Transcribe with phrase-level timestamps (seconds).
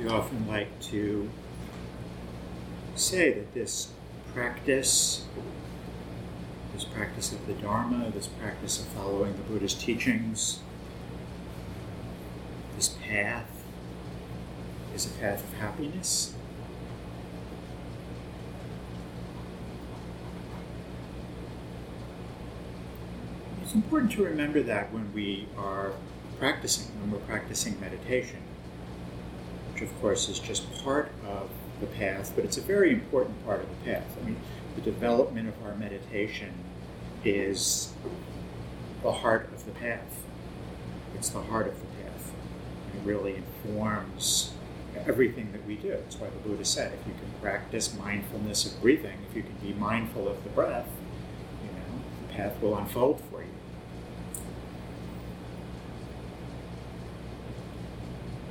[0.00, 1.28] We often like to
[2.94, 3.92] say that this
[4.32, 5.26] practice,
[6.72, 10.60] this practice of the Dharma, this practice of following the Buddha's teachings,
[12.76, 13.50] this path
[14.94, 16.34] is a path of happiness.
[23.62, 25.92] It's important to remember that when we are
[26.38, 28.38] practicing, when we're practicing meditation,
[29.80, 33.62] which of course is just part of the path, but it's a very important part
[33.62, 34.04] of the path.
[34.20, 34.36] I mean,
[34.74, 36.52] the development of our meditation
[37.24, 37.92] is
[39.02, 40.22] the heart of the path.
[41.14, 42.32] It's the heart of the path.
[42.94, 44.52] It really informs
[45.06, 45.90] everything that we do.
[45.90, 49.54] That's why the Buddha said if you can practice mindfulness of breathing, if you can
[49.62, 50.88] be mindful of the breath,
[51.62, 53.48] you know, the path will unfold for you.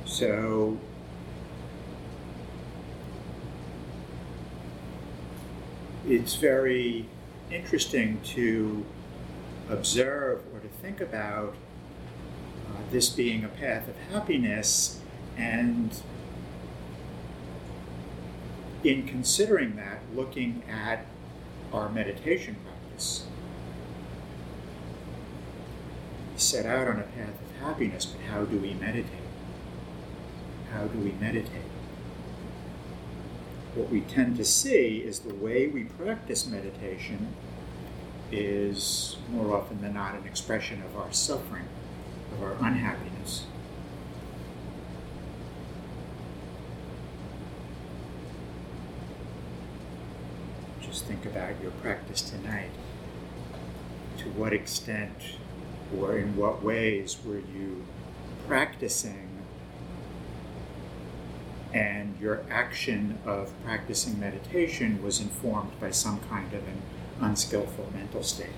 [0.04, 0.78] So
[6.06, 7.06] it's very
[7.50, 8.84] interesting to
[9.68, 11.54] observe or to think about
[12.68, 15.00] uh, this being a path of happiness
[15.36, 16.02] and
[18.82, 21.04] in considering that, looking at
[21.72, 23.26] our meditation practice.
[26.32, 29.06] We set out on a path of happiness, but how do we meditate?
[30.72, 31.62] How do we meditate?
[33.74, 37.34] What we tend to see is the way we practice meditation
[38.32, 41.68] is more often than not an expression of our suffering,
[42.32, 43.46] of our unhappiness.
[50.82, 52.70] Just think about your practice tonight.
[54.18, 55.14] To what extent
[55.96, 57.84] or in what ways were you
[58.48, 59.29] practicing
[61.72, 66.82] and your action of practicing meditation was informed by some kind of an
[67.20, 68.48] unskillful mental state.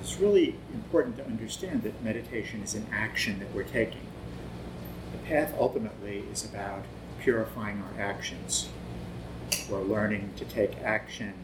[0.00, 4.06] It's really important to understand that meditation is an action that we're taking.
[5.12, 6.84] The path ultimately is about
[7.20, 8.68] purifying our actions.
[9.70, 11.34] We're learning to take action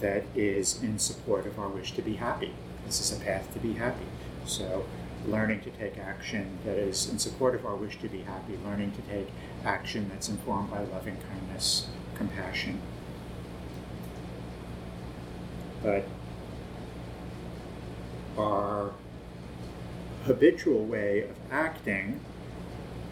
[0.00, 2.52] that is in support of our wish to be happy.
[2.84, 4.06] This is a path to be happy.
[4.44, 4.84] So
[5.26, 8.92] learning to take action that is in support of our wish to be happy, learning
[8.92, 9.28] to take
[9.64, 12.80] action that's informed by loving kindness, compassion.
[15.82, 16.04] But
[18.38, 18.92] our
[20.24, 22.20] habitual way of acting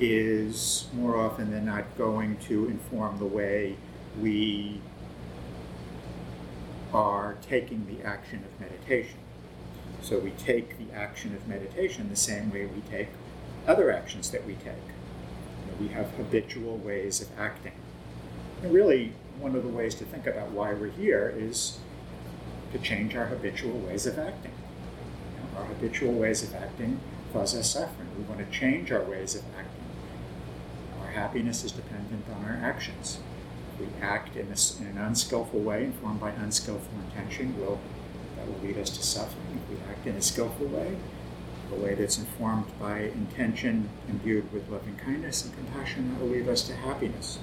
[0.01, 3.77] is more often than not going to inform the way
[4.21, 4.81] we
[6.93, 9.19] are taking the action of meditation.
[10.05, 13.09] So we take the action of meditation the same way we take
[13.67, 14.67] other actions that we take.
[14.67, 17.73] You know, we have habitual ways of acting.
[18.63, 21.79] And really, one of the ways to think about why we're here is
[22.73, 24.53] to change our habitual ways of acting.
[25.37, 27.01] You know, our habitual ways of acting
[27.33, 28.09] cause us suffering.
[28.19, 29.87] We want to change our ways of acting.
[31.01, 33.21] Our happiness is dependent on our actions.
[33.81, 37.81] We act in, a, in an unskillful way, informed by unskillful intention, we'll
[38.45, 39.61] that will lead us to suffering.
[39.63, 40.97] If we act in a skillful way,
[41.73, 46.49] a way that's informed by intention imbued with loving kindness and compassion, that will lead
[46.49, 47.39] us to happiness.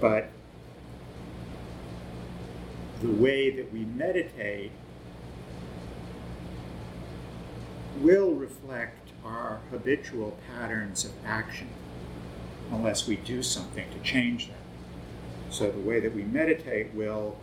[0.00, 0.30] But
[3.00, 4.70] the way that we meditate
[8.00, 11.68] will reflect our habitual patterns of action
[12.70, 14.67] unless we do something to change them.
[15.50, 17.36] So the way that we meditate will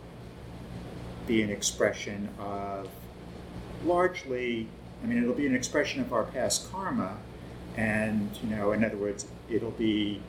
[1.26, 2.88] be an expression of
[3.84, 4.68] largely,
[5.02, 7.18] I mean, it'll be an expression of our past karma,
[7.76, 10.22] and, you know, in other words, it'll be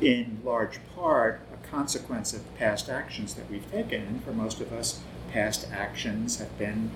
[0.00, 4.02] in large part a consequence of past actions that we've taken.
[4.02, 5.00] And for most of us,
[5.32, 6.90] past actions have been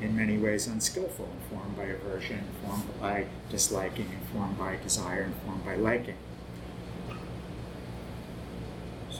[0.00, 5.76] in many ways unskillful, informed by aversion, informed by disliking, informed by desire, informed by
[5.76, 6.16] liking.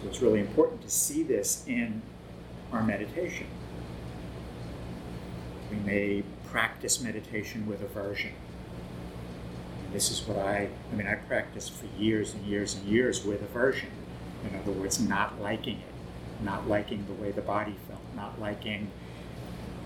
[0.00, 2.00] So it's really important to see this in
[2.72, 3.46] our meditation.
[5.70, 8.32] We may practice meditation with aversion.
[9.84, 13.24] And this is what I, I mean, I practiced for years and years and years
[13.24, 13.90] with aversion.
[14.48, 18.90] In other words, not liking it, not liking the way the body felt, not liking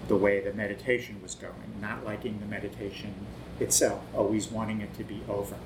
[0.07, 3.15] the way the meditation was going, not liking the meditation
[3.59, 5.57] itself, always wanting it to be over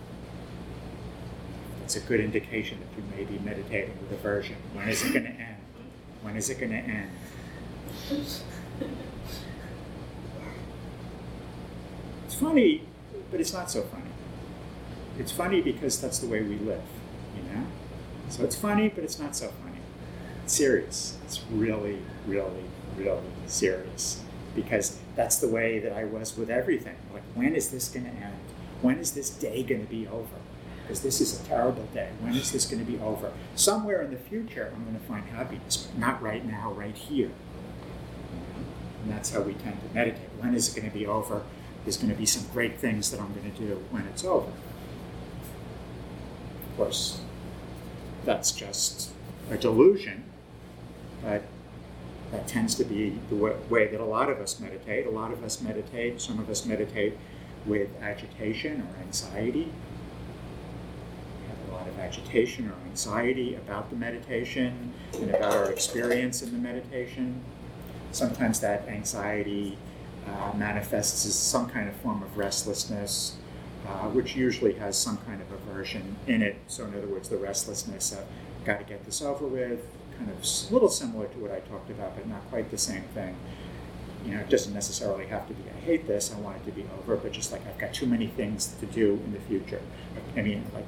[1.89, 4.57] it's a good indication that you may be meditating with aversion.
[4.75, 5.57] When is it going to end?
[6.21, 7.11] When is it going to end?
[12.27, 12.83] It's funny,
[13.31, 14.11] but it's not so funny.
[15.19, 16.83] It's funny because that's the way we live,
[17.35, 17.65] you know?
[18.29, 19.79] So it's funny, but it's not so funny.
[20.45, 21.17] It's serious.
[21.25, 22.65] It's really, really,
[22.99, 24.23] really serious
[24.55, 26.97] because that's the way that I was with everything.
[27.15, 28.37] Like, when is this going to end?
[28.83, 30.37] When is this day going to be over?
[30.89, 32.09] Because this is a terrible day.
[32.21, 33.31] When is this going to be over?
[33.55, 37.31] Somewhere in the future, I'm going to find happiness, but not right now, right here.
[39.03, 40.31] And that's how we tend to meditate.
[40.39, 41.43] When is it going to be over?
[41.85, 44.49] There's going to be some great things that I'm going to do when it's over.
[46.71, 47.21] Of course,
[48.25, 49.11] that's just
[49.51, 50.25] a delusion,
[51.23, 51.43] but
[52.31, 55.07] that tends to be the way that a lot of us meditate.
[55.07, 57.17] A lot of us meditate, some of us meditate
[57.67, 59.73] with agitation or anxiety.
[61.41, 66.43] We have a lot of agitation or anxiety about the meditation and about our experience
[66.43, 67.41] in the meditation.
[68.13, 69.77] Sometimes that anxiety
[70.27, 73.37] uh, manifests as some kind of form of restlessness,
[73.87, 76.57] uh, which usually has some kind of aversion in it.
[76.67, 78.25] So, in other words, the restlessness of
[78.65, 79.87] got to get this over with,
[80.19, 83.03] kind of a little similar to what I talked about, but not quite the same
[83.15, 83.37] thing.
[84.27, 86.73] You know, it doesn't necessarily have to be, I hate this, I want it to
[86.73, 89.81] be over, but just like I've got too many things to do in the future.
[90.37, 90.85] I mean, like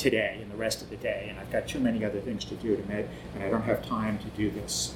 [0.00, 2.54] today and the rest of the day, and I've got too many other things to
[2.54, 4.94] do to med, and I don't have time to do this.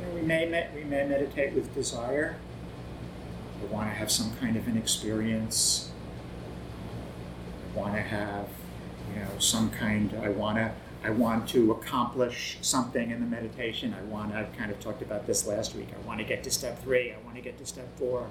[0.00, 2.36] Know, we may med- we may meditate with desire.
[3.62, 5.92] I want to have some kind of an experience.
[7.74, 8.48] I want to have,
[9.14, 10.18] you know, some kind.
[10.22, 10.72] I want to
[11.02, 13.94] I want to accomplish something in the meditation.
[13.98, 15.88] I want, I've kind of talked about this last week.
[15.94, 17.10] I want to get to step three.
[17.10, 18.28] I want to get to step four.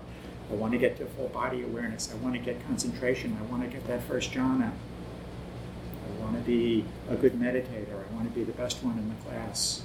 [0.51, 2.12] I want to get to full body awareness.
[2.12, 3.38] I want to get concentration.
[3.40, 4.72] I want to get that first jhana.
[4.72, 8.04] I want to be a good meditator.
[8.10, 9.84] I want to be the best one in the class.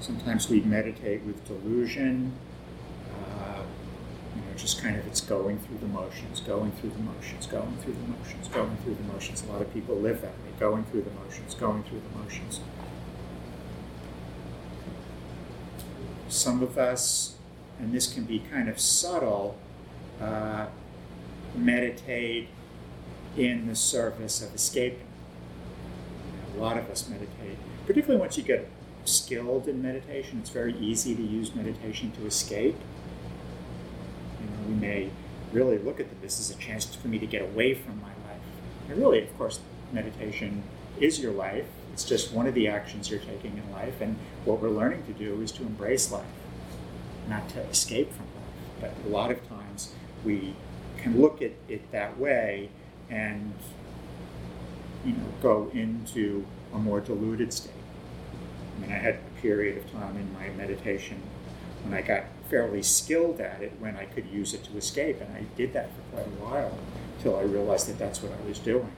[0.00, 2.32] Sometimes we meditate with delusion
[3.12, 3.62] Uh,
[4.34, 7.76] you know, just kind of it's going through the motions, going through the motions, going
[7.82, 9.42] through the motions, going through the motions.
[9.48, 12.60] A lot of people live that way, going through the motions, going through the motions.
[16.30, 17.34] Some of us,
[17.78, 19.58] and this can be kind of subtle,
[20.20, 20.66] uh,
[21.54, 22.48] meditate
[23.36, 25.06] in the service of escaping.
[26.56, 28.68] A lot of us meditate, particularly once you get
[29.04, 32.76] skilled in meditation, it's very easy to use meditation to escape
[34.40, 35.10] You know, we may
[35.52, 38.42] really look at this as a chance for me to get away from my life.
[38.88, 39.60] And really, of course,
[39.92, 40.62] meditation
[41.00, 41.66] is your life.
[42.00, 44.00] It's just one of the actions you're taking in life.
[44.00, 44.16] And
[44.46, 46.24] what we're learning to do is to embrace life,
[47.28, 48.94] not to escape from life.
[49.04, 49.92] But a lot of times
[50.24, 50.54] we
[50.96, 52.70] can look at it that way
[53.10, 53.52] and
[55.04, 57.74] you know go into a more diluted state.
[58.78, 61.20] I mean, I had a period of time in my meditation
[61.84, 65.20] when I got fairly skilled at it when I could use it to escape.
[65.20, 66.78] And I did that for quite a while
[67.18, 68.90] until I realized that that's what I was doing.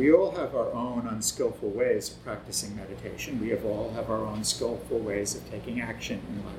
[0.00, 3.38] We all have our own unskillful ways of practicing meditation.
[3.38, 6.54] We have all have our own skillful ways of taking action in life.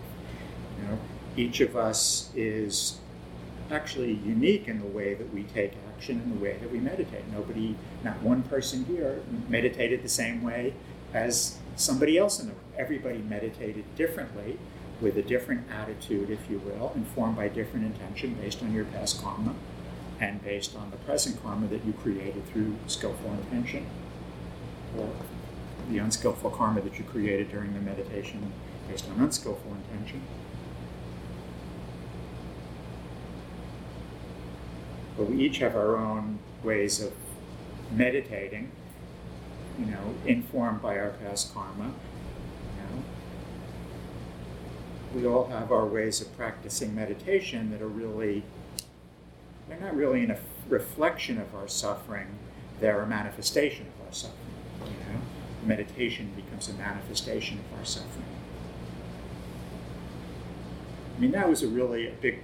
[0.78, 1.00] You know,
[1.36, 3.00] each of us is
[3.72, 7.28] actually unique in the way that we take action in the way that we meditate.
[7.34, 10.76] Nobody, not one person here, meditated the same way
[11.12, 12.62] as somebody else in the room.
[12.78, 14.60] Everybody meditated differently
[15.02, 19.20] with a different attitude, if you will, informed by different intention based on your past
[19.20, 19.56] karma
[20.22, 23.86] and based on the present karma that you created through skillful intention
[24.98, 25.10] or
[25.90, 28.54] the unskillful karma that you created during the meditation
[28.88, 30.22] based on unskillful intention.
[35.22, 37.14] but we each have our own ways of
[37.92, 38.72] meditating,
[39.78, 41.94] you know, informed by our past karma.
[42.78, 43.04] You know.
[45.14, 48.42] We all have our ways of practicing meditation that are really,
[49.72, 50.38] they're not really a
[50.68, 52.28] reflection of our suffering,
[52.82, 54.38] they're a manifestation of our suffering.
[54.82, 55.22] You know?
[55.64, 58.26] Meditation becomes a manifestation of our suffering.
[61.16, 62.40] I mean, that was a really a big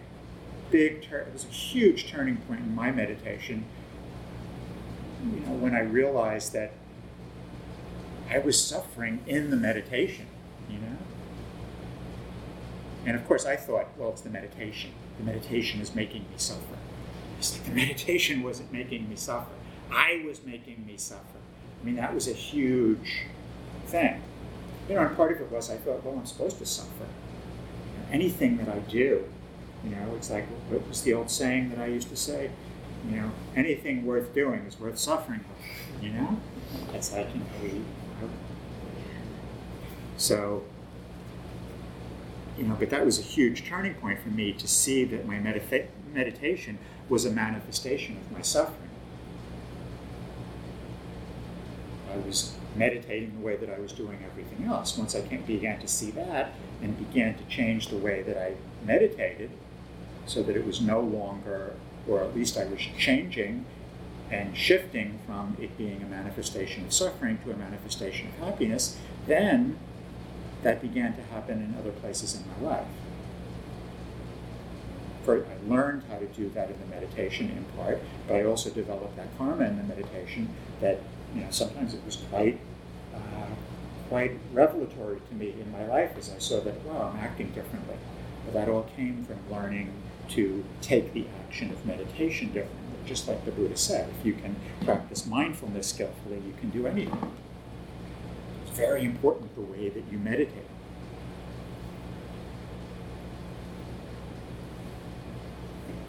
[0.69, 3.65] big, tur- it was a huge turning point in my meditation.
[5.23, 6.73] You know, when I realized that
[8.29, 10.27] I was suffering in the meditation,
[10.69, 10.97] you know?
[13.05, 14.91] And of course, I thought, well, it's the meditation.
[15.17, 16.77] The meditation is making me suffer.
[17.39, 19.51] The meditation wasn't making me suffer.
[19.91, 21.23] I was making me suffer.
[21.81, 23.23] I mean, that was a huge
[23.85, 24.21] thing.
[24.89, 26.89] You know, and part of it was I thought, well, I'm supposed to suffer.
[27.03, 29.25] You know, anything that I do
[29.83, 32.49] you know, it's like what was the old saying that I used to say?
[33.09, 35.45] you know, anything worth doing is worth suffering.
[36.01, 36.37] You know,
[36.93, 38.29] it's like you know.
[40.17, 40.63] So,
[42.57, 45.35] you know, but that was a huge turning point for me to see that my
[45.35, 46.79] medita- meditation
[47.09, 48.89] was a manifestation of my suffering.
[52.11, 54.97] I was meditating the way that I was doing everything else.
[54.97, 58.53] Once I began to see that and began to change the way that I
[58.85, 59.51] meditated,
[60.25, 61.73] so that it was no longer,
[62.07, 63.65] or at least I was changing
[64.29, 69.77] and shifting from it being a manifestation of suffering to a manifestation of happiness, then
[70.63, 72.87] that began to happen in other places in my life.
[75.29, 79.15] I learned how to do that in the meditation in part, but I also developed
[79.17, 80.49] that karma in the meditation
[80.81, 80.99] that
[81.35, 82.59] you know sometimes it was quite
[83.13, 83.19] uh,
[84.09, 87.95] quite revelatory to me in my life as I saw that wow I'm acting differently.
[88.45, 89.91] But that all came from learning
[90.29, 92.83] to take the action of meditation differently.
[93.05, 97.31] Just like the Buddha said, if you can practice mindfulness skillfully, you can do anything.
[98.63, 100.65] It's very important the way that you meditate.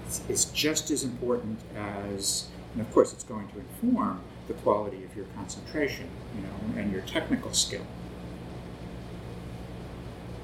[0.08, 5.04] It's, it's just as important as, and of course, it's going to inform the quality
[5.04, 7.84] of your concentration, you know, and your technical skill.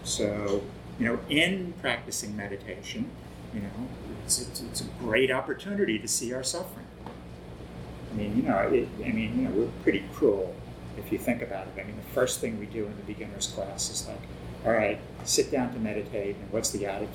[0.02, 0.62] So,
[0.98, 3.10] you know, in practicing meditation,
[3.54, 3.88] you know,
[4.22, 6.86] it's, it's, it's a great opportunity to see our suffering.
[8.12, 10.54] I mean, you know, it, I mean, you know, we're pretty cruel
[10.98, 11.80] if you think about it.
[11.80, 14.20] I mean, the first thing we do in the beginner's class is like,
[14.66, 17.14] all right, sit down to meditate, and what's the attitude?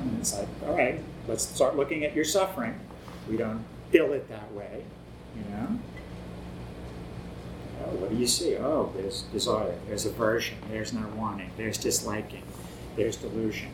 [0.00, 2.78] And it's like, all right, let's start looking at your suffering.
[3.28, 4.84] We don't bill it that way,
[5.36, 5.78] you know.
[7.84, 8.56] Oh, what do you see?
[8.56, 12.42] Oh, there's desire, there's aversion, there's not wanting, there's disliking,
[12.96, 13.70] there's delusion.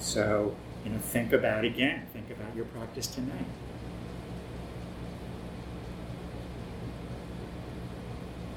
[0.00, 3.46] So, you know, think about again, think about your practice tonight.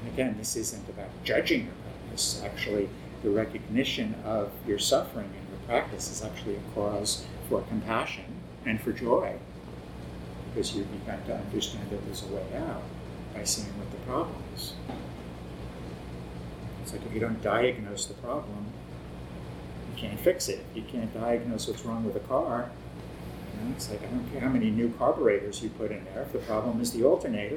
[0.00, 2.42] And again, this isn't about judging your practice.
[2.44, 2.88] Actually,
[3.22, 8.24] the recognition of your suffering in your practice is actually a cause for compassion
[8.64, 9.36] and for joy
[10.48, 12.82] because you've begun to understand that there's a way out
[13.34, 14.72] by seeing what the problem is.
[16.82, 18.64] It's like if you don't diagnose the problem,
[19.90, 20.64] you can't fix it.
[20.74, 22.70] You can't diagnose what's wrong with a car.
[23.52, 26.22] You know, it's like I don't care how many new carburetors you put in there.
[26.22, 27.56] If the problem is the alternator,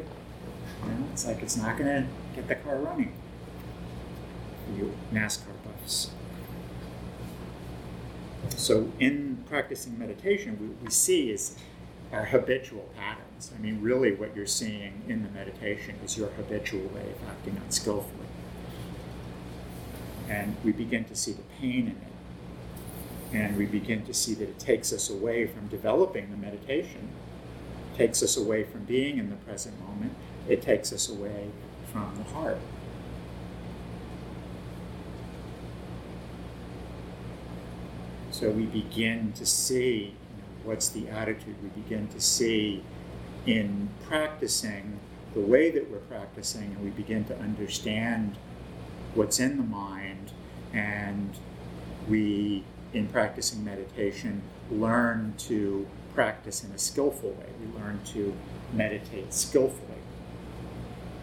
[0.83, 3.13] you know, it's like it's not going to get the car running.
[4.75, 6.11] You NASCAR buffs.
[8.49, 11.55] So in practicing meditation, we, we see is
[12.11, 13.51] our habitual patterns.
[13.55, 17.59] I mean, really, what you're seeing in the meditation is your habitual way of acting
[17.65, 18.27] unskillfully.
[20.29, 22.11] And we begin to see the pain in it
[23.33, 27.09] and we begin to see that it takes us away from developing the meditation,
[27.95, 30.13] takes us away from being in the present moment,
[30.49, 31.49] it takes us away
[31.91, 32.57] from the heart.
[38.41, 42.83] So we begin to see you know, what's the attitude, we begin to see
[43.45, 44.99] in practicing
[45.35, 48.39] the way that we're practicing, and we begin to understand
[49.13, 50.31] what's in the mind,
[50.73, 51.37] and
[52.09, 57.45] we in practicing meditation, learn to practice in a skillful way.
[57.63, 58.35] We learn to
[58.73, 60.01] meditate skillfully,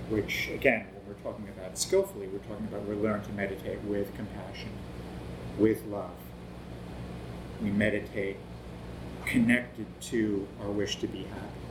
[0.08, 4.14] which, again, when we're talking about skillfully, we're talking about we learn to meditate with
[4.14, 4.70] compassion,
[5.58, 6.14] with love.
[7.62, 8.36] We meditate
[9.26, 11.68] connected to our wish to be happy.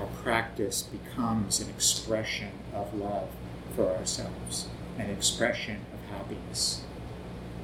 [0.00, 3.28] Our practice becomes an expression of love
[3.76, 6.82] for ourselves, an expression of happiness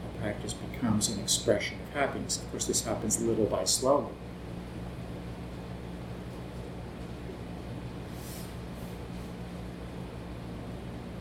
[0.04, 2.38] Our practice becomes an expression of happiness.
[2.38, 4.12] Of course, this happens little by slowly.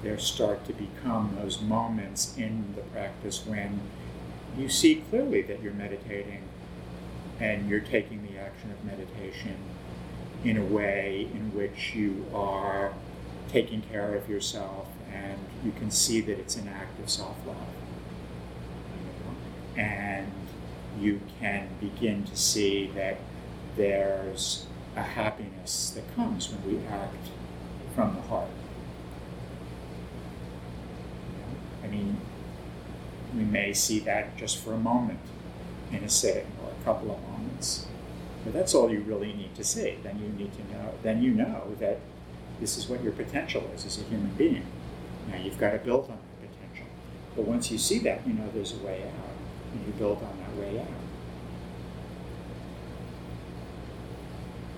[0.04, 3.82] There start to become those moments in the practice when
[4.58, 6.44] you see clearly that you're meditating
[7.40, 9.58] and you're taking the action of meditation
[10.44, 12.94] in a way in which you are
[13.50, 17.58] taking care of yourself and you can see that it's an act of self love
[19.78, 20.32] and
[21.00, 23.18] you can begin to see that
[23.76, 27.28] there's a happiness that comes when we act
[27.94, 28.50] from the heart.
[31.84, 32.18] I mean,
[33.36, 35.20] we may see that just for a moment
[35.92, 37.86] in a sitting or a couple of moments.
[38.44, 39.98] But that's all you really need to see.
[40.04, 40.94] Then you need to know.
[41.04, 42.00] Then you know that
[42.60, 44.66] this is what your potential is as a human being.
[45.30, 46.88] Now you've got to build on that potential.
[47.36, 50.38] But once you see that, you know there's a way out, and you build on
[50.40, 50.88] that way out.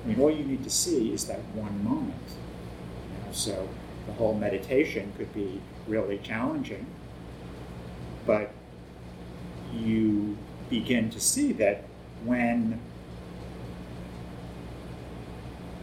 [0.03, 2.15] I mean, all you need to see is that one moment.
[2.25, 3.31] You know?
[3.33, 3.67] So
[4.05, 6.85] the whole meditation could be really challenging
[8.27, 8.51] but
[9.73, 10.37] you
[10.69, 11.85] begin to see that
[12.25, 12.79] when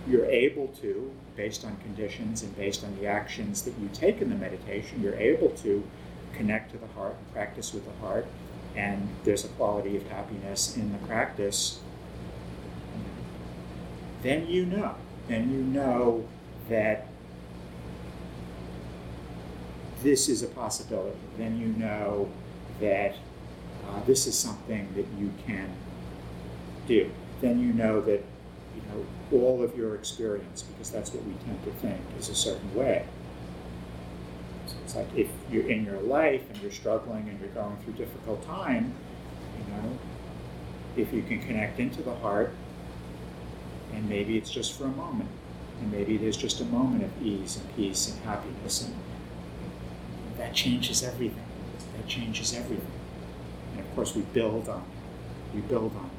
[0.06, 4.28] you're able to, based on conditions and based on the actions that you take in
[4.28, 5.82] the meditation, you're able to
[6.34, 8.26] connect to the heart and practice with the heart,
[8.76, 11.80] and there's a quality of happiness in the practice,
[14.22, 14.94] then you know.
[15.28, 16.28] Then you know
[16.68, 17.08] that
[20.04, 21.16] this is a possibility.
[21.38, 22.28] Then you know
[22.80, 23.16] that
[23.88, 25.68] uh, this is something that you can
[26.86, 27.10] do.
[27.40, 28.22] Then you know that
[28.76, 32.34] you know all of your experience, because that's what we tend to think, is a
[32.34, 33.06] certain way.
[34.66, 37.94] So it's like if you're in your life and you're struggling and you're going through
[37.94, 38.94] difficult time,
[39.58, 39.98] you know,
[40.96, 42.52] if you can connect into the heart,
[43.92, 45.30] and maybe it's just for a moment,
[45.80, 48.94] and maybe there's just a moment of ease and peace and happiness, and
[50.44, 51.46] that changes everything.
[51.96, 52.90] That changes everything.
[53.72, 55.54] And of course, we build on it.
[55.54, 56.10] We build on it.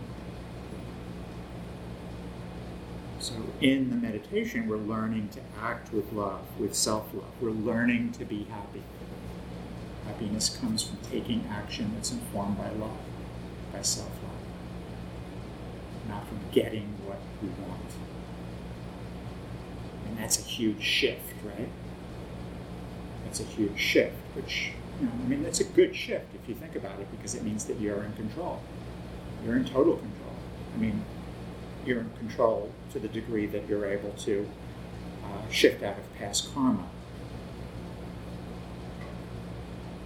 [3.24, 7.32] So, in the meditation, we're learning to act with love, with self love.
[7.40, 8.82] We're learning to be happy.
[10.08, 12.98] Happiness comes from taking action that's informed by love,
[13.72, 14.32] by self love,
[16.10, 17.92] not from getting what we want.
[20.08, 21.70] And that's a huge shift, right?
[23.36, 26.56] That's a huge shift, which, you know, I mean, that's a good shift if you
[26.56, 28.62] think about it, because it means that you're in control.
[29.44, 30.36] You're in total control.
[30.74, 31.04] I mean,
[31.86, 34.48] you're in control to the degree that you're able to
[35.26, 36.88] uh, shift out of past karma.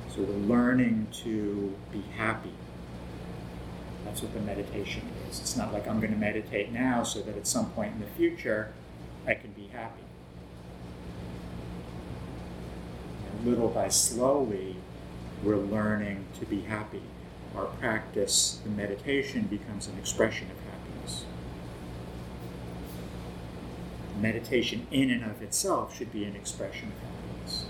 [0.09, 2.53] So we're learning to be happy.
[4.05, 5.39] That's what the meditation is.
[5.39, 8.07] It's not like I'm going to meditate now so that at some point in the
[8.07, 8.73] future
[9.27, 10.01] I can be happy.
[13.28, 14.75] And little by slowly,
[15.43, 17.03] we're learning to be happy.
[17.55, 20.69] Our practice, the meditation, becomes an expression of happiness
[24.19, 27.65] meditation in and of itself should be an expression of happiness.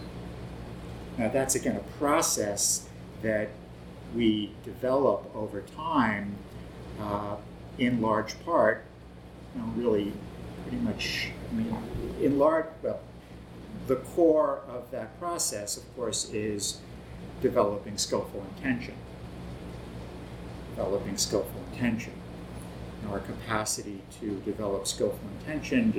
[1.18, 2.88] Now, that's again a process
[3.22, 3.50] that
[4.16, 6.36] we develop over time,
[7.00, 7.36] uh,
[7.78, 8.84] in large part,
[9.56, 10.14] you know, really
[10.64, 11.76] pretty much, I mean,
[12.22, 13.00] in large, well,
[13.90, 16.80] the core of that process, of course, is
[17.42, 18.96] developing skillful intention.
[20.76, 22.14] Developing skillful intention
[23.10, 25.94] our capacity to develop skillful intention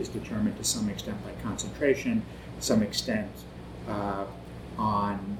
[0.00, 2.22] is determined to some extent by concentration,
[2.58, 3.30] some extent
[3.88, 4.24] uh,
[4.76, 5.38] on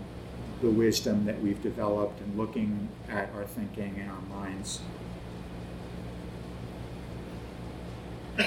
[0.60, 4.80] the wisdom that we've developed in looking at our thinking and our minds.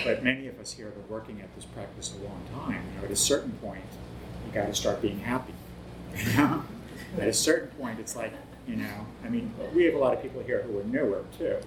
[0.03, 2.81] But many of us here have been working at this practice a long time.
[2.93, 3.83] You know, at a certain point,
[4.45, 5.53] you got to start being happy.
[6.15, 6.63] You know?
[7.19, 8.31] at a certain point, it's like,
[8.67, 11.57] you know, I mean, we have a lot of people here who are newer too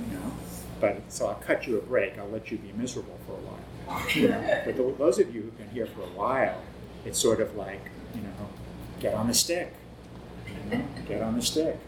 [0.00, 0.32] you know.
[0.80, 2.18] But so I'll cut you a break.
[2.18, 4.08] I'll let you be miserable for a while.
[4.14, 4.62] You know?
[4.64, 6.60] but the, those of you who've been here for a while,
[7.04, 7.80] it's sort of like,
[8.14, 8.48] you know,
[9.00, 9.74] get on the stick.
[10.46, 11.78] You know, get on the stick.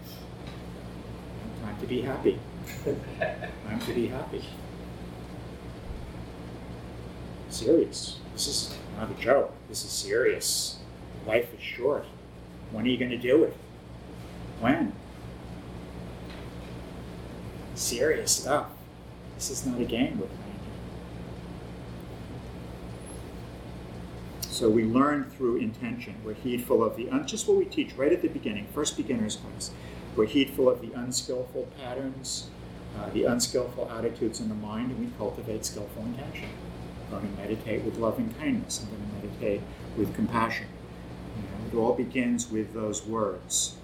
[1.62, 2.38] Time to be happy.
[2.84, 4.44] Time to be happy.
[7.52, 8.18] Serious.
[8.32, 9.52] This is not a joke.
[9.68, 10.78] This is serious.
[11.26, 12.06] Life is short.
[12.72, 13.56] When are you going to do it?
[14.60, 14.92] When?
[17.74, 18.68] serious stuff.
[19.34, 20.22] This is not a game.
[24.40, 26.14] So we learn through intention.
[26.24, 29.36] We're heedful of the, un- just what we teach right at the beginning, first beginner's
[29.36, 29.70] class.
[30.14, 32.48] We're heedful of the unskillful patterns,
[32.98, 36.50] uh, the unskillful attitudes in the mind, and we cultivate skillful intention.
[37.12, 38.80] Going to meditate with loving kindness.
[38.82, 39.60] I'm going to meditate
[39.98, 40.66] with compassion.
[41.36, 43.76] You know, it all begins with those words.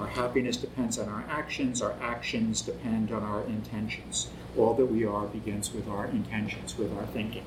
[0.00, 4.28] Our happiness depends on our actions, our actions depend on our intentions.
[4.58, 7.44] All that we are begins with our intentions, with our thinking.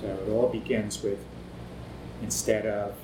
[0.00, 1.18] So it all begins with
[2.22, 2.94] instead of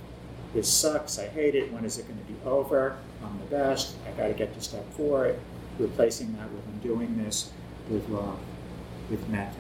[0.55, 2.99] this sucks, I hate it, when is it going to be over?
[3.25, 5.35] I'm the best, I got to get to step four,
[5.77, 7.51] replacing that with I'm doing this
[7.91, 8.39] with love,
[9.11, 9.57] with metta.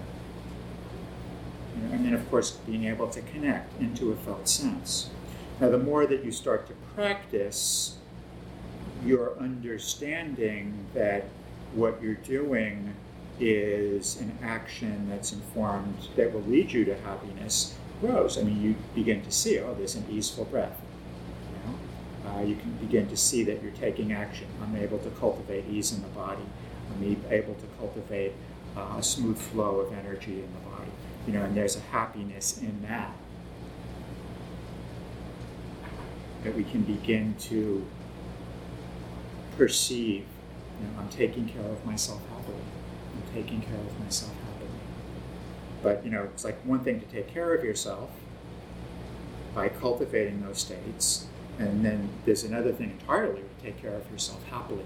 [1.90, 5.10] And then, of course, being able to connect into a felt sense.
[5.60, 7.98] Now, the more that you start to practice,
[9.04, 11.24] your understanding that
[11.74, 12.94] what you're doing
[13.40, 18.38] is an action that's informed that will lead you to happiness grows.
[18.38, 20.80] I mean, you begin to see, oh, there's an easeful breath.
[21.50, 22.30] You know?
[22.30, 24.46] uh, you can begin to see that you're taking action.
[24.62, 26.42] I'm able to cultivate ease in the body.
[26.94, 28.32] I'm able to cultivate
[28.76, 30.90] uh, a smooth flow of energy in the body.
[31.26, 33.14] You know, and there's a happiness in that
[36.44, 37.84] that we can begin to
[39.56, 40.26] perceive.
[40.80, 42.58] You know, I'm taking care of myself happily.
[43.14, 44.70] I'm taking care of myself happily.
[45.82, 48.10] But you know, it's like one thing to take care of yourself
[49.54, 51.26] by cultivating those states,
[51.58, 54.84] and then there's another thing entirely to take care of yourself happily.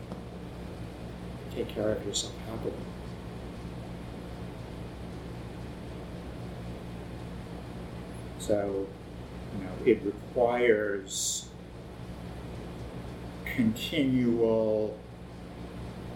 [1.58, 2.72] Take care of yourself happily.
[8.38, 8.86] So,
[9.58, 11.48] you know, it requires
[13.44, 14.96] continual,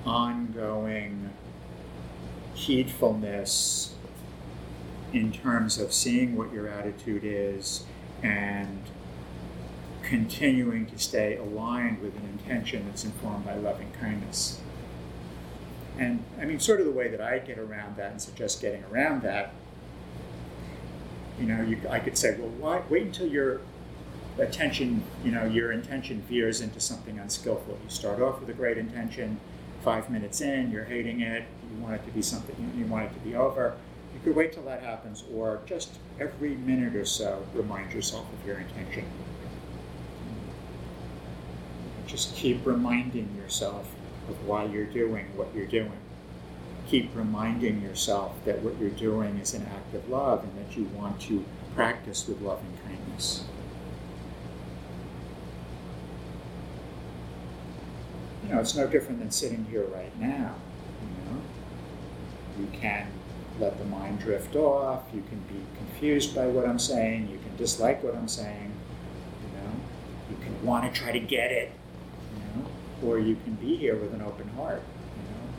[0.07, 1.31] ongoing
[2.55, 3.95] heedfulness
[5.13, 7.85] in terms of seeing what your attitude is
[8.23, 8.81] and
[10.05, 14.62] continuing to stay aligned with an intention that's informed by loving kindness.
[15.99, 18.83] And I mean, sort of the way that I get around that and suggest getting
[18.85, 19.53] around that,
[21.39, 23.61] you know, you, I could say, well, why, wait until your
[24.39, 27.79] attention, you know, your intention veers into something unskillful.
[27.83, 29.39] You start off with a great intention,
[29.83, 33.15] five minutes in, you're hating it, you want it to be something, you want it
[33.15, 33.77] to be over.
[34.15, 38.47] You could wait till that happens, or just every minute or so, remind yourself of
[38.47, 39.05] your intention.
[42.07, 43.95] Just keep reminding yourself
[44.29, 45.99] of why you're doing what you're doing.
[46.89, 50.85] Keep reminding yourself that what you're doing is an act of love and that you
[50.95, 53.45] want to practice with loving kindness.
[58.43, 60.55] You know, it's no different than sitting here right now.
[61.01, 61.41] You know,
[62.59, 63.07] you can
[63.61, 65.03] let the mind drift off.
[65.15, 67.29] You can be confused by what I'm saying.
[67.31, 68.73] You can dislike what I'm saying.
[69.47, 69.73] You know,
[70.31, 71.71] you can want to try to get it.
[73.05, 74.83] Or you can be here with an open heart.
[75.17, 75.53] You know,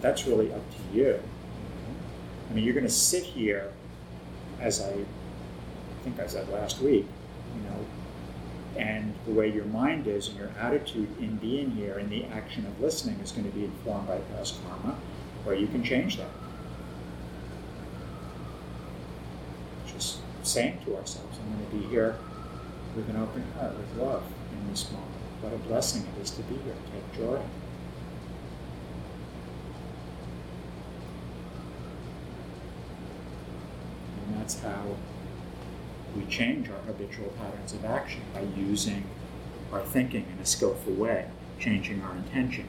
[0.00, 1.20] that's really up to you.
[2.50, 3.72] I mean, you're going to sit here,
[4.60, 7.06] as I, I think I said last week.
[7.56, 7.86] You know,
[8.76, 12.66] and the way your mind is and your attitude in being here and the action
[12.66, 14.96] of listening is going to be informed by past karma
[15.44, 16.30] or you can change that.
[19.86, 22.16] Just saying to ourselves, I'm going to be here
[22.96, 25.10] with an open heart, with love in this moment.
[25.42, 26.74] What a blessing it is to be here.
[26.92, 27.40] Take joy.
[34.24, 34.96] And that's how
[36.16, 39.04] we change our habitual patterns of action by using
[39.72, 41.28] our thinking in a skillful way,
[41.58, 42.68] changing our intention.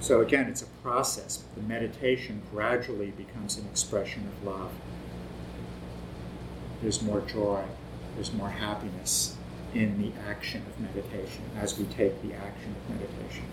[0.00, 1.44] So again, it's a process.
[1.54, 4.72] The meditation gradually becomes an expression of love.
[6.80, 7.64] There's more joy,
[8.14, 9.36] there's more happiness
[9.74, 13.44] in the action of meditation as we take the action of meditation.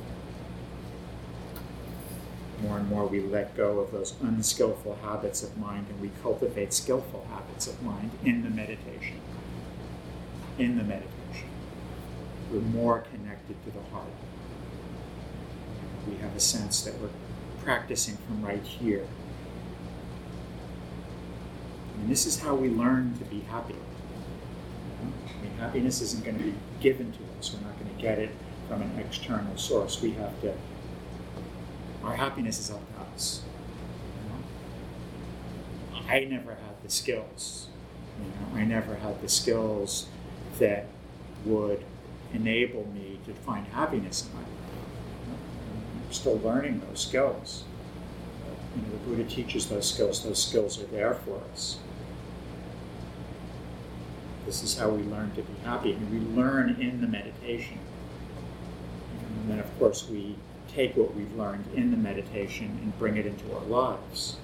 [2.62, 6.74] More and more we let go of those unskillful habits of mind and we cultivate
[6.74, 9.22] skillful habits of mind in the meditation.
[10.58, 11.50] In the meditation.
[12.52, 14.12] We're more connected to the heart
[16.10, 17.10] we have a sense that we're
[17.64, 19.06] practicing from right here.
[22.00, 23.76] And this is how we learn to be happy.
[25.02, 27.54] I mean, happiness isn't going to be given to us.
[27.54, 28.32] We're not going to get it
[28.68, 30.02] from an external source.
[30.02, 30.54] We have to.
[32.04, 33.42] Our happiness is up to us.
[35.94, 36.08] You know?
[36.08, 37.68] I never had the skills.
[38.20, 40.08] You know, I never had the skills
[40.60, 40.88] that
[41.46, 41.84] would
[42.34, 44.50] enable me to find happiness in my life
[46.12, 47.64] still learning those skills.
[48.76, 50.24] You know, the Buddha teaches those skills.
[50.24, 51.78] Those skills are there for us.
[54.50, 55.92] This is how we learn to be happy.
[55.92, 57.78] And we learn in the meditation.
[59.22, 63.28] And then, of course, we take what we've learned in the meditation and bring it
[63.28, 64.38] into our lives.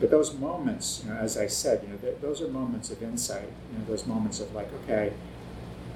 [0.00, 3.02] But those moments, you know, as I said, you know, th- those are moments of
[3.02, 3.52] insight.
[3.70, 5.12] You know, those moments of like, okay,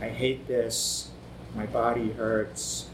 [0.03, 1.13] I hate this.
[1.55, 2.91] My body hurts.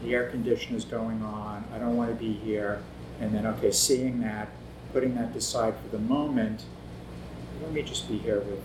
[0.00, 1.64] The air conditioner's going on.
[1.74, 2.84] I don't want to be here.
[3.22, 4.48] And then, okay, seeing that,
[4.92, 6.64] putting that aside for the moment.
[7.62, 8.60] Let me just be here with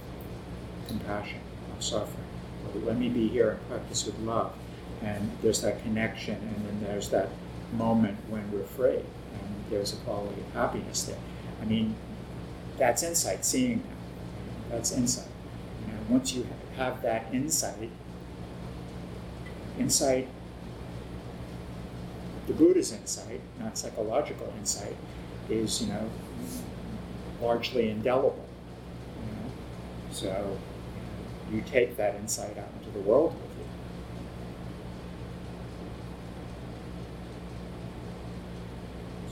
[0.87, 1.39] compassion,
[1.69, 2.25] not suffering.
[2.83, 4.53] Let me be here and practice with love.
[5.03, 7.29] And there's that connection, and then there's that
[7.71, 11.19] moment when we're free, and there's a quality of happiness there.
[11.61, 11.95] I mean,
[12.77, 14.71] that's insight, seeing that.
[14.71, 15.29] That's insight.
[15.87, 17.91] Know, once you have that insight,
[19.77, 20.27] insight
[22.47, 24.95] the Buddha's insight, not psychological insight,
[25.49, 26.09] is you know
[27.41, 28.45] largely indelible.
[29.19, 29.51] You know?
[30.11, 30.57] So
[31.51, 33.65] you take that insight out into the world with you.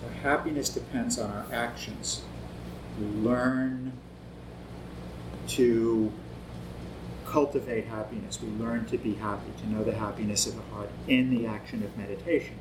[0.01, 2.21] So happiness depends on our actions.
[2.99, 3.93] We learn
[5.49, 6.12] to
[7.25, 8.41] cultivate happiness.
[8.41, 11.84] We learn to be happy, to know the happiness of the heart in the action
[11.84, 12.56] of meditation.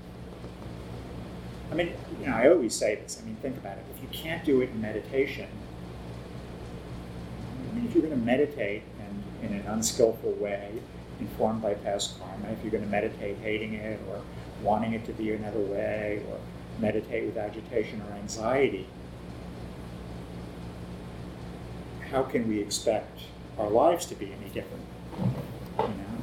[1.74, 3.20] I mean, you know, I always say this.
[3.20, 3.84] I mean, think about it.
[3.96, 5.48] If you can't do it in meditation,
[7.68, 10.70] I mean, if you're going to meditate and in an unskillful way,
[11.18, 14.20] informed by past karma, if you're going to meditate hating it or
[14.62, 16.38] wanting it to be another way or
[16.78, 18.86] meditate with agitation or anxiety,
[22.12, 23.22] how can we expect
[23.58, 24.84] our lives to be any different?
[25.76, 26.22] You know,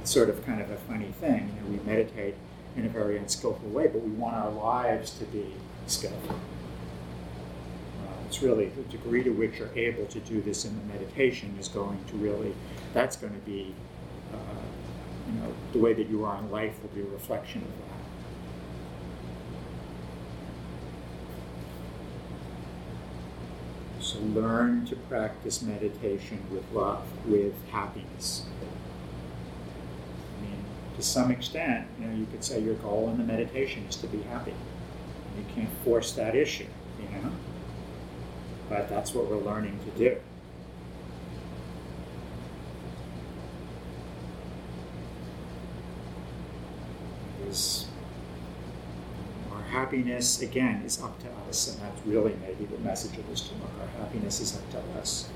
[0.00, 1.54] it's sort of kind of a funny thing.
[1.54, 2.34] You know, we meditate
[2.76, 5.46] in a very unskillful way, but we want our lives to be
[5.86, 6.34] skillful.
[6.34, 11.56] Uh, it's really the degree to which you're able to do this in the meditation
[11.58, 12.54] is going to really,
[12.92, 13.74] that's going to be,
[14.32, 14.36] uh,
[15.28, 17.84] you know, the way that you are in life will be a reflection of that.
[24.04, 28.44] So learn to practice meditation with love, with happiness
[30.96, 34.06] to some extent, you know, you could say your goal in the meditation is to
[34.06, 34.54] be happy.
[35.36, 36.66] You can't force that issue,
[37.00, 37.32] you know.
[38.68, 40.16] But that's what we're learning to do.
[47.48, 47.86] Is
[49.52, 53.42] our happiness again is up to us, and that's really maybe the message of this
[53.42, 53.70] talk.
[53.80, 55.28] Our happiness is up to us,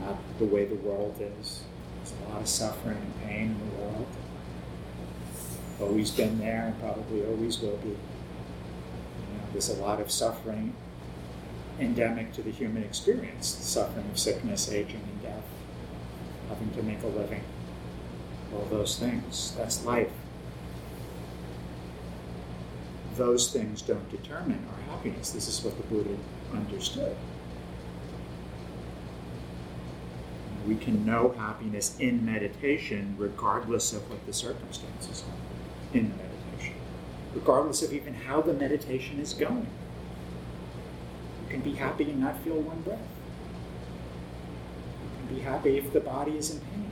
[0.00, 1.62] not the way the world is.
[2.04, 4.06] There's a lot of suffering and pain in the world.
[5.80, 7.88] Always been there and probably always will be.
[7.88, 10.74] You know, there's a lot of suffering
[11.80, 15.44] endemic to the human experience the suffering of sickness, aging, and death,
[16.50, 17.42] having to make a living,
[18.54, 19.54] all those things.
[19.56, 20.12] That's life.
[23.16, 25.30] Those things don't determine our happiness.
[25.30, 26.16] This is what the Buddha
[26.52, 27.16] understood.
[30.66, 36.74] We can know happiness in meditation regardless of what the circumstances are in the meditation,
[37.34, 39.66] regardless of even how the meditation is going.
[41.42, 42.98] You can be happy and not feel one breath.
[45.02, 46.90] You can be happy if the body is in pain.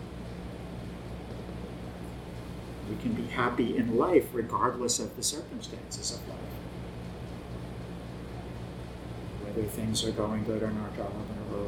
[2.90, 6.38] We can be happy in life regardless of the circumstances of life.
[9.44, 11.12] Whether things are going good our job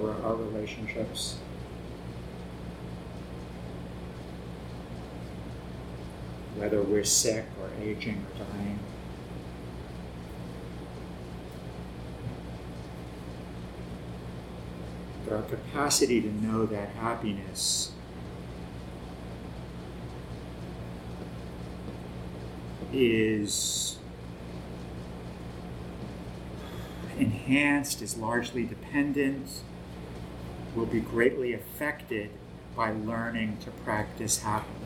[0.02, 1.38] or our relationships,
[6.56, 8.78] whether we're sick or aging or dying.
[15.24, 17.92] But our capacity to know that happiness
[22.92, 23.98] is
[27.18, 29.62] enhanced, is largely dependent,
[30.76, 32.30] will be greatly affected
[32.76, 34.83] by learning to practice happiness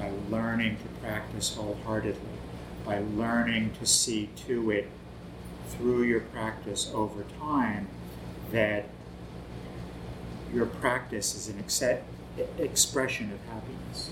[0.00, 2.38] by learning to practice wholeheartedly,
[2.86, 4.88] by learning to see to it
[5.68, 7.86] through your practice over time
[8.50, 8.86] that
[10.54, 11.82] your practice is an ex-
[12.58, 14.10] expression of happiness.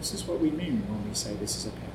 [0.00, 1.85] This is what we mean when we say this is a path.